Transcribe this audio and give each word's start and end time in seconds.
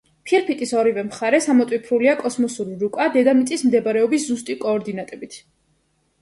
ფირფიტის 0.27 0.71
მეორე 0.77 0.93
მხარეს 1.09 1.47
ამოტვიფრულია 1.53 2.15
კოსმოსური 2.21 2.79
რუკა 2.85 3.07
დედამიწის 3.17 3.65
მდებარეობის 3.69 4.27
ზუსტი 4.31 4.57
კოორდინატებით. 4.65 5.39